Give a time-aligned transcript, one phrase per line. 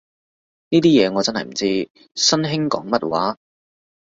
[0.69, 3.37] 呢啲嘢我真係唔知，新興講乜話